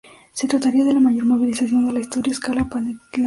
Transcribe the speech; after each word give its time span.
Se 0.33 0.47
trataría 0.47 0.83
de 0.83 0.93
la 0.95 0.99
mayor 0.99 1.25
movilización 1.25 1.85
de 1.85 1.91
la 1.93 1.99
historia 1.99 2.31
a 2.31 2.33
escala 2.33 2.67
planetaria. 2.67 3.19